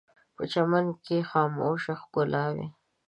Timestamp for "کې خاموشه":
1.05-1.93